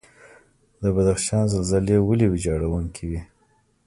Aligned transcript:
د 0.81 0.83
بدخشان 0.95 1.43
زلزلې 1.53 1.97
ولې 2.01 2.27
ویجاړونکې 2.31 3.03
وي؟ 3.09 3.21